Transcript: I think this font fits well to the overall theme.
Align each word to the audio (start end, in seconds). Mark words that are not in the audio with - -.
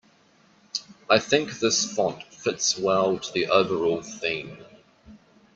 I 1.11 1.19
think 1.19 1.59
this 1.59 1.93
font 1.93 2.23
fits 2.33 2.75
well 2.75 3.19
to 3.19 3.33
the 3.33 3.45
overall 3.45 4.01
theme. 4.01 4.57